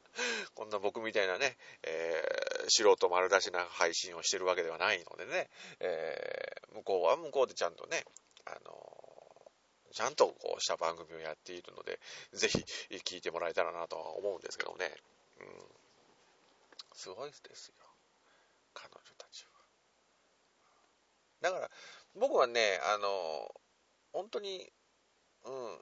[0.56, 8.06] こんな僕みたいなね、えー、素人丸出しな配信をしてるわけではないのでね、えー、向こうは向こうでちゃんとね、
[8.46, 8.98] あの
[9.92, 12.00] ちゃんとこうした番組をやっているので、
[12.32, 12.60] ぜひ
[12.98, 14.94] 聞いてもらえたらなとは思うんですけどね。
[15.40, 15.48] うん。
[16.94, 17.74] すごいですよ。
[18.74, 19.52] 彼女たちは。
[21.42, 21.72] だから、
[22.16, 23.54] 僕はね、あの、
[24.14, 24.72] 本当に、
[25.46, 25.82] うん、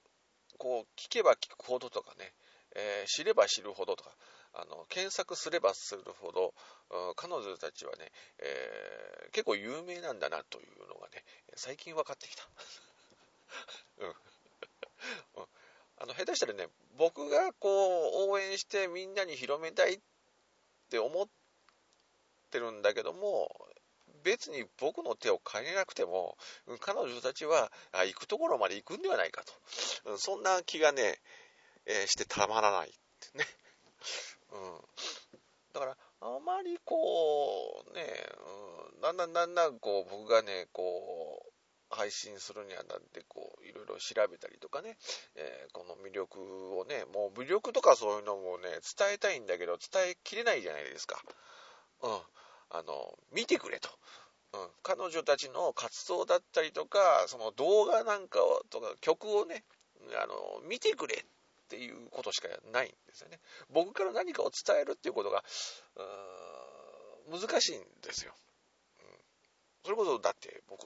[0.58, 2.34] こう、聞けば聞くほどとかね、
[2.76, 4.12] えー、知れば知るほどとか、
[4.54, 6.54] あの、検索すればするほど、
[7.16, 11.24] 彼女たちはね、えー、結構有名なんだなというのがね、
[11.56, 12.48] 最近分かってきた。
[14.00, 14.16] うん。
[15.98, 20.00] あの、下手したらね、僕がこう、応援してみんなに広めたいっ
[20.90, 21.28] て思っ
[22.52, 23.50] てるんだけども、
[24.26, 26.36] 別に僕の手を借りなくても、
[26.82, 29.44] 彼女たちは行くところまで行くんではないか
[30.04, 30.18] と。
[30.18, 31.20] そんな気がね、
[31.86, 32.92] えー、してたまらないっ
[33.32, 33.46] てね。
[34.52, 34.82] うん。
[35.74, 38.02] だから、あまりこう、ね、
[38.96, 41.52] うん、だんだんだんだんこう、僕がね、こう、
[41.92, 44.98] 配信するにあたって、こう、いろいろ調べたりとかね、
[45.36, 51.22] えー、この魅力をね、もう魅力とかそういうのもね、伝えたいんだけど、伝えきれないじゃないですか。
[52.02, 52.22] うん。
[52.70, 53.90] あの、見てくれと。
[54.54, 59.64] うん、彼女たちの活動だったりとか、その動画なんかをとか曲をね、
[60.22, 63.40] あの、見てくれっていうことしかないんですよね。
[63.70, 65.44] 僕から何かを伝えるっていうことが、
[67.32, 68.34] 難しいんですよ。
[69.00, 69.06] うん、
[69.84, 70.86] それこそ、だって僕、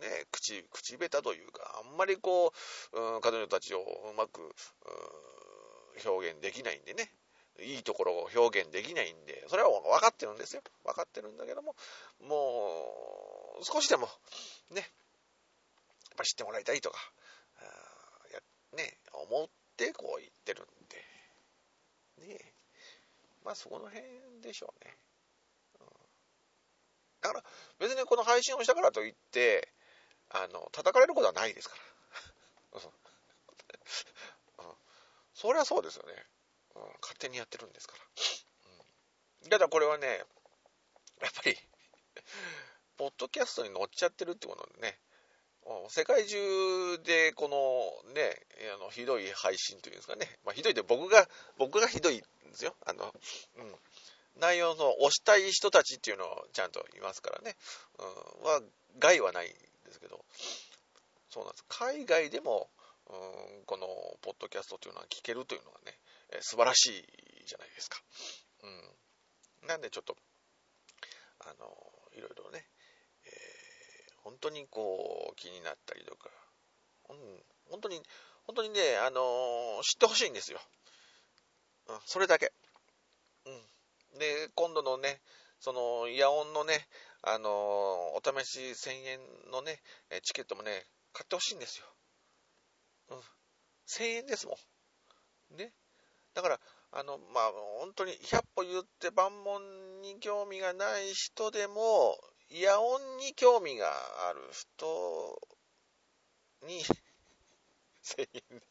[0.00, 2.52] ね、口、口下手というか、あんまりこ
[2.92, 4.54] う、うん、彼女たちをうまく、
[6.04, 7.12] 表現できないんでね、
[7.60, 10.62] いいところを表現できないんで、それは分かってるんですよ。
[10.84, 11.74] 分かってるんだけども、
[12.20, 14.08] もう、少しでも、
[14.70, 14.86] ね、やっ
[16.16, 16.98] ぱ知ってもらいたいとか、
[18.32, 18.40] や
[18.76, 20.66] ね、思ってこう言ってるん
[22.26, 22.54] で、ね
[23.44, 24.04] まあそこの辺
[24.42, 24.96] でしょうね。
[25.80, 25.86] うん、
[27.22, 27.44] だから、
[27.78, 29.72] 別にこの配信をしたからといって、
[30.30, 32.80] あの、叩かれることはないですから。
[34.58, 34.74] うん、
[35.34, 36.26] そりゃそうですよね。
[37.02, 38.02] 勝手にやってるんですから。
[39.44, 40.06] うん、ただこれはね、
[41.20, 41.56] やっぱり
[42.96, 44.98] ポッドキャストに載っちゃってるってことでね、
[45.88, 46.36] 世界中
[47.04, 52.74] でこのね、あのひどい配信というんですかね、まあ、ひどいって僕が、僕がひどいんですよ。
[52.86, 53.14] あの、
[53.58, 53.74] うん。
[54.40, 57.56] 内容の押したい人たちっていうのをちゃんといますからね、
[57.98, 58.62] うん、は、
[58.98, 60.24] 害はないんですけど、
[61.28, 61.64] そうなんです。
[61.68, 62.70] 海外でも、
[63.10, 63.12] う
[63.60, 63.86] ん、この
[64.22, 65.97] ポッドキャストというのは聞けるというのがね、
[66.30, 68.00] えー、素晴らしいじゃないですか。
[69.62, 69.68] うん。
[69.68, 70.16] なんでちょっと、
[71.40, 71.66] あの、
[72.16, 72.66] いろいろね、
[73.24, 76.30] えー、本当にこう、気になったりとか、
[77.10, 77.16] うん、
[77.70, 78.02] 本当に、
[78.46, 79.20] 本当にね、あの
[79.82, 80.60] 知ってほしいんですよ。
[81.88, 82.52] うん、それだけ。
[83.46, 84.18] うん。
[84.18, 85.20] で、今度のね、
[85.60, 86.86] その、イヤオンのね、
[87.22, 89.82] あのお試し1000円のね、
[90.22, 91.86] チケットもね、買ってほしいんですよ。
[93.10, 93.18] うん。
[93.86, 94.56] 1000円ですも
[95.50, 95.56] ん。
[95.56, 95.72] ね。
[96.38, 96.60] だから、
[96.92, 102.16] あの、まあ、本当に100歩言って万問に興味がない人でも、
[102.50, 103.90] イヤオンに興味が
[104.28, 105.42] ある人
[106.62, 106.84] に
[108.06, 108.64] 1000円で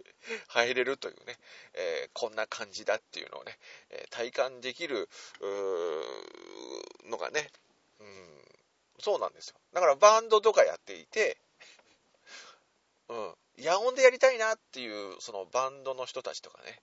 [0.48, 1.38] 入れるというね、
[1.74, 5.10] えー、こんな感じだっていうのをね、えー、体感できる
[7.04, 7.52] のがね、
[8.00, 8.46] うん、
[9.02, 9.56] そうなんですよ。
[9.74, 11.38] だからバンドとかやっていて、
[13.10, 16.82] うん、野音でやりたいなっていう、そのバンドの人たちとかね、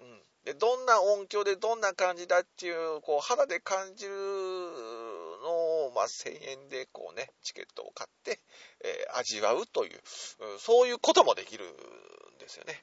[0.00, 8.40] うん、でどんな音響でどんな感じだっていうこう肌で感じるのを、まあ、1000円でこうねチケットを買って、
[8.84, 10.00] えー、味わうという、
[10.58, 12.80] そういうこともできるんですよね、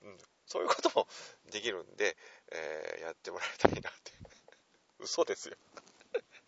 [0.02, 1.08] うん、そういうことも
[1.50, 2.16] できるんで、
[2.52, 4.12] えー、やってもらいたいなって
[4.98, 5.56] 嘘ですよ。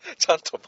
[0.19, 0.61] ちゃんと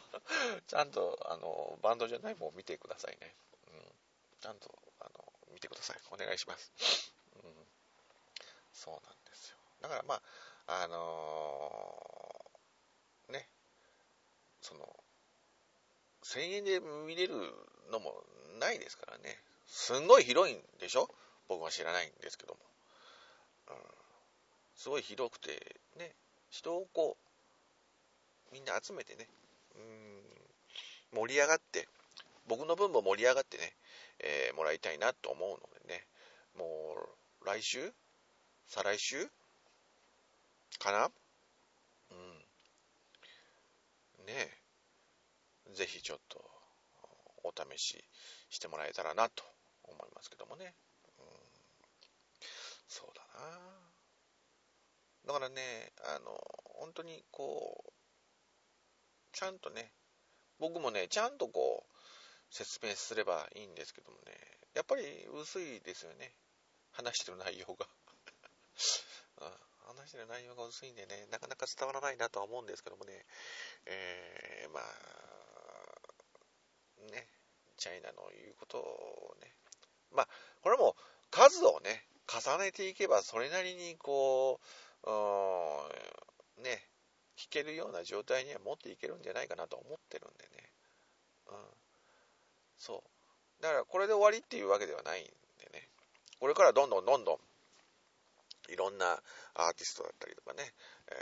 [0.66, 3.34] ちゃんとあのバンドじゃないもん見てくださいね、
[3.66, 3.94] うん、
[4.40, 5.96] ちゃんとあの見てください。
[6.10, 7.03] お願いします。
[8.84, 9.56] そうなんですよ。
[9.80, 10.20] だからま
[10.66, 13.48] あ、あのー、ね、
[14.60, 14.86] その、
[16.22, 17.34] 1000円で見れる
[17.90, 18.12] のも
[18.60, 19.40] ないですからね。
[19.66, 21.08] すんごい広いんでしょ？
[21.48, 22.60] 僕は知らないんですけども。
[23.70, 23.76] うん、
[24.76, 26.14] すごい広くて、ね、
[26.50, 27.16] 人をこ
[28.52, 29.26] う、みんな集めてね、
[31.12, 31.88] うん、盛り上がって、
[32.46, 33.72] 僕の分も盛り上がってね、
[34.18, 35.56] えー、もらいたいなと思うの
[35.88, 36.06] でね、
[36.58, 36.96] も
[37.42, 37.94] う来週
[38.66, 39.30] 再来週？
[40.78, 41.10] かな？
[42.10, 42.44] うん。
[44.26, 44.64] ねえ。
[45.74, 46.44] ぜひちょっと
[47.42, 48.04] お試し
[48.50, 49.44] してもらえたらなと
[49.84, 50.74] 思いますけどもね。
[51.18, 51.26] うん、
[52.88, 53.58] そうだな。
[55.26, 56.38] だからね、あの、
[56.78, 57.92] 本当にこう、
[59.32, 59.92] ちゃんとね、
[60.58, 61.92] 僕もね、ちゃんとこう、
[62.54, 64.32] 説明すればいいんですけどもね、
[64.74, 65.02] やっぱり
[65.40, 66.34] 薄いですよね。
[66.92, 67.88] 話してる内容が
[69.40, 69.50] うん、
[69.96, 73.24] 話してる内容が薄いんでね、なかなか伝わらないなとは思うんですけどもね、
[73.86, 74.84] えー、まあ、
[77.12, 77.28] ね、
[77.76, 79.52] チャイナの言うことをね、
[80.14, 80.28] まあ、
[80.62, 80.96] これも
[81.30, 84.60] 数をね、重ねていけばそれなりにこ
[85.04, 86.88] う、ね、
[87.36, 90.70] 聞けるような状態には持っていけるんじゃないかなと思ってるんでね。
[91.48, 91.54] うん。
[92.78, 93.02] そ
[93.60, 93.62] う。
[93.62, 95.30] だからこれで終わりっていうわけではないんで
[95.72, 95.88] ね。
[96.40, 97.38] これからどんどんどんどん
[98.68, 99.20] いろんな
[99.54, 100.72] アーティストだったりとかね、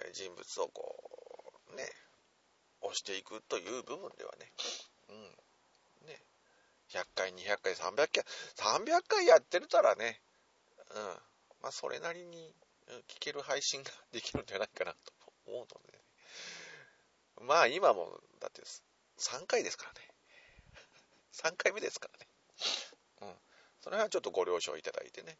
[0.06, 1.84] えー、人物をこう、ね、
[2.82, 4.52] 押していくという部分ではね、
[5.08, 6.18] うん、ね、
[6.90, 8.24] 100回、200回、300回、
[8.56, 10.20] 300回やってるたらね、
[10.94, 11.02] うん、
[11.62, 12.54] まあ、それなりに
[13.08, 14.98] 聞ける配信ができるんじゃないかなと
[15.46, 16.04] 思うので、ね、
[17.46, 18.62] まあ、今も、だって
[19.18, 20.08] 3回ですからね。
[21.32, 22.26] 3回目ですからね。
[23.22, 23.34] うん。
[23.80, 25.38] その辺はちょっとご了承いただいてね。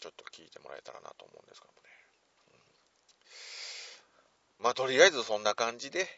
[0.00, 1.88] ちょっと聞いてもらえたらなと思うんですけどもね。
[4.58, 6.08] うん、まあ、とりあえずそんな感じで、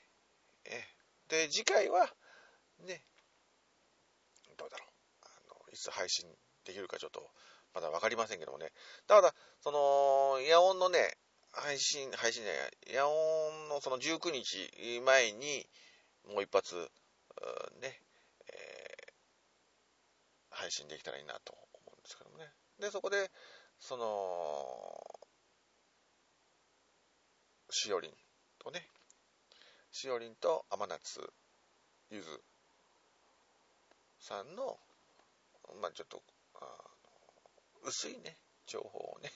[0.64, 0.84] え、
[1.28, 2.08] で、次回は、
[2.86, 3.02] ね、
[4.56, 4.88] どうだろう、
[5.22, 6.26] あの、いつ配信
[6.64, 7.28] できるかちょっと、
[7.74, 8.70] まだ分かりませんけどもね。
[9.06, 11.16] ただ、その、イヤオンのね、
[11.52, 15.66] 配信、配信じゃない、イヤオンのその19日前に、
[16.28, 16.90] もう一発、
[17.80, 18.00] ね、
[18.46, 22.52] えー、配信できたらいいなと思うんですけどもね。
[22.78, 23.30] で、そこで、
[23.82, 24.06] その、
[27.68, 28.12] しおりん
[28.60, 28.86] とね、
[29.90, 31.20] しおりんと甘夏
[32.08, 32.28] ゆず
[34.20, 34.78] さんの、
[35.80, 36.22] まあちょっと、
[37.82, 39.32] 薄いね、情報をね、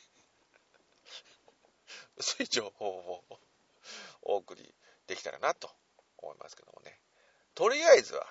[2.16, 3.24] 薄い情報を
[4.22, 4.72] お送り
[5.08, 5.68] できたらなと
[6.18, 7.00] 思いますけどもね。
[7.56, 8.24] とりあえずは、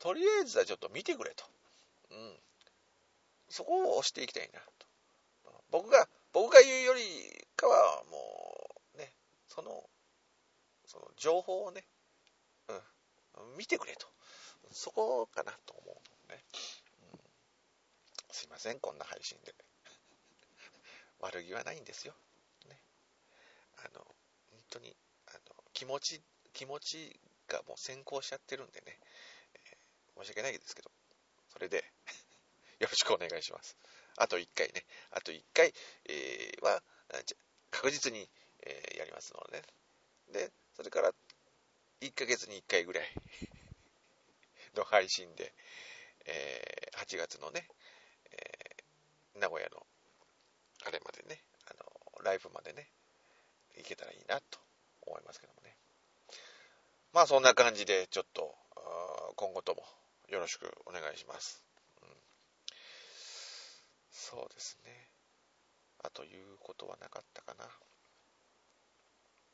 [0.00, 1.46] とりあえずはちょっと見てくれと。
[2.10, 2.42] うん。
[3.48, 4.89] そこを押していきたいなと。
[5.70, 7.02] 僕が、僕が言うより
[7.56, 9.12] かは、もう、ね、
[9.48, 9.88] その、
[10.86, 11.84] その情報をね、
[12.68, 14.06] うん、見てくれと。
[14.72, 15.94] そこかなと思う
[16.30, 16.44] のね。
[17.12, 17.18] うん、
[18.30, 19.54] すいません、こんな配信で。
[21.20, 22.14] 悪気はないんですよ。
[22.66, 22.80] ね。
[23.78, 24.04] あの、
[24.50, 29.00] 本当に、あの、気持ち、気持ちがもう先行しちゃってるんでね、
[29.54, 30.90] えー、申し訳ないですけど、
[31.48, 31.84] それで
[32.78, 33.76] よろしくお願いします。
[34.20, 35.72] あと1回ね、あと1回、
[36.04, 36.82] えー、は
[37.70, 38.28] 確実に、
[38.62, 41.12] えー、やりますので、ね、で、それから
[42.02, 43.08] 1ヶ月に1回ぐらい
[44.76, 45.54] の配信で、
[46.26, 47.66] えー、8月のね、
[48.30, 48.84] え、
[49.36, 49.86] 名古屋の
[50.84, 52.90] あれまでね、あの、ライブまでね、
[53.76, 54.60] 行けたらいいなと
[55.00, 55.74] 思いますけどもね。
[57.12, 58.54] まあそんな感じでちょっと
[59.36, 59.82] 今後とも
[60.28, 61.69] よろしくお願いします。
[64.30, 65.10] そうですね。
[66.04, 67.64] あと言うことはなかったかな。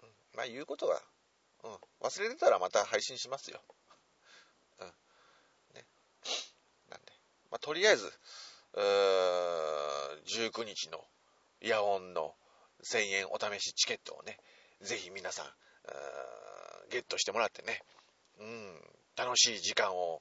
[0.02, 0.08] うん。
[0.36, 1.00] まあ言うことは、
[1.64, 1.78] うん。
[2.06, 3.60] 忘れてたらまた配信しますよ。
[4.80, 4.86] うん。
[5.74, 5.86] ね。
[6.90, 7.12] なんで。
[7.50, 8.12] まあとりあえず、
[8.74, 11.02] 19日の
[11.62, 12.34] イヤオンの
[12.84, 14.38] 1000円お試しチケットをね、
[14.82, 15.46] ぜひ皆さん、
[16.90, 17.80] ゲットしてもらってね、
[18.38, 18.80] うん、
[19.26, 20.20] 楽しい時間を、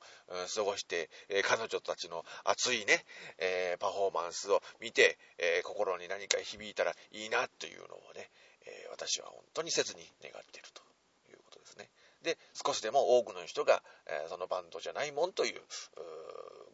[0.56, 3.06] 過ごして、え、彼女たちの熱いね、
[3.38, 8.32] え、パフォーマンスを見て、え、心に何か響いたらいいなというのをね、
[8.66, 10.82] え私は本当に切に願っていると
[11.30, 11.88] いうことですね。
[12.24, 15.62] で、少しでも多くの人が、えそのバンドじゃないもんという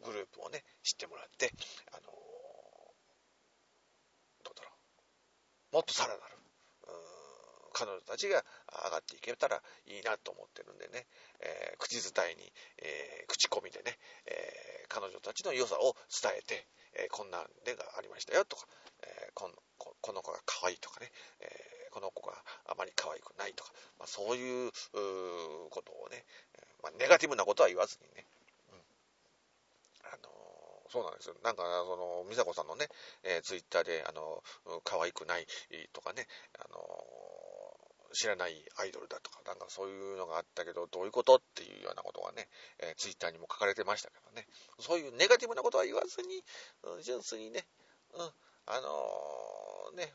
[0.02, 1.52] グループをね、知ってもらって、
[1.92, 2.00] あの
[4.42, 4.70] どうだろ
[5.72, 5.74] う。
[5.74, 6.31] もっとさらなる、
[7.72, 8.44] 彼女たちが
[8.84, 11.06] 上がっていけたらいいなと思ってるんでね、
[11.40, 18.66] えー、口伝えに、えー、口コミでね、えー、彼女たちの良さを伝えて、えこんなんでがありましたよとか、
[19.02, 21.10] えこのこの子が可愛いとかね、
[21.40, 24.70] えこの子があまり可愛くないとか、まあ、そういう
[25.70, 26.24] ことをね、
[26.82, 28.26] まあ、ネガティブなことは言わずにね、
[28.72, 28.78] うん、
[30.12, 30.28] あの
[30.92, 31.34] そうなんですよ。
[31.42, 32.86] なんか、その、美佐子さんのね、
[33.24, 34.44] えー、ツイッターで、あの、
[34.84, 35.46] 可愛くない
[35.94, 36.28] とかね、
[36.60, 36.76] あの、
[38.12, 42.48] 知らないアイドルだとか、なんかそういうのがあったけど、どういうことっていうようなことがね、
[42.78, 44.46] えー、ツイッターにも書かれてましたけどね、
[44.78, 46.44] そういうネガティブなことは言わずに、
[46.84, 47.66] うん、純粋にね、
[48.14, 48.30] うん、
[48.66, 50.12] あのー、ね、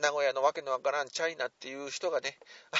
[0.00, 2.38] 名古屋のわけのわからんチャイナっていう人がね、
[2.72, 2.78] あ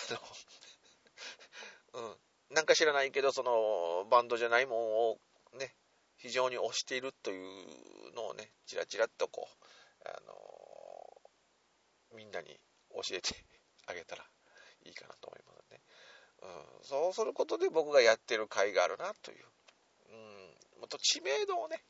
[1.95, 5.21] の、うん、なんか知らないけど、その、バンドじゃないもんを
[5.55, 5.75] ね、
[6.17, 9.67] 非常に推しているというのをね、ちらちらっとこう、
[10.09, 10.35] あの
[12.14, 12.59] みんなに
[12.91, 13.35] 教えて
[13.87, 14.25] あげたら
[14.87, 15.80] いいかなと思いますね。
[16.43, 19.45] うん、そうすることで僕がやってる甲斐があるなという。
[20.11, 21.82] うん、もっと知名度をね、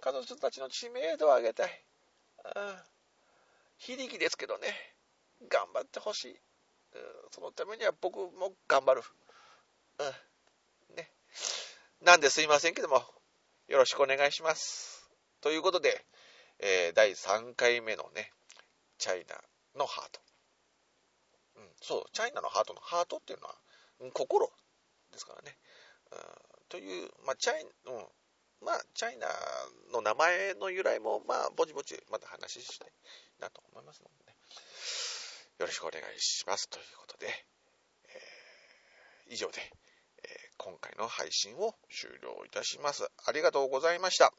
[0.00, 1.84] 彼女たちの知名度を上げたい。
[2.56, 2.76] うん、
[3.78, 4.68] 非力ですけどね、
[5.48, 6.30] 頑張ってほしい。
[6.32, 6.38] うん、
[7.30, 9.02] そのためには僕も頑張る。
[9.98, 11.10] うん、ね。
[12.02, 13.02] なんですいませんけども、
[13.68, 15.08] よろしくお願いします。
[15.40, 16.04] ということで、
[16.58, 18.32] えー、第3回目のね、
[18.98, 19.40] チャイナ
[19.76, 20.20] のハート。
[21.84, 23.54] そう、チャイナのハートのハートっていうのは、
[24.14, 24.50] 心
[25.12, 25.56] ですからね。
[26.12, 26.18] うん、
[26.68, 28.06] という、まあ、チャイ、うん、
[28.64, 29.28] まあ、チャイナ
[29.92, 32.92] の名前の由来も、まあ、ぼちぼちまた話したい
[33.38, 34.36] なと思いますのでね。
[35.58, 36.68] よろしくお願いします。
[36.68, 37.26] ということで、
[38.08, 39.60] えー、以上で、
[40.24, 43.06] えー、今回の配信を終了いたします。
[43.26, 44.32] ありがとうございました。